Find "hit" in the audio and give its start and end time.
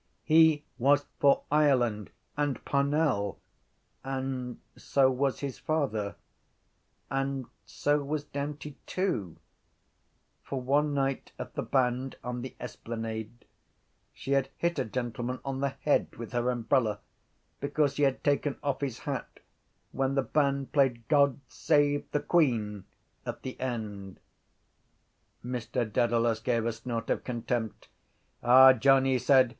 14.57-14.79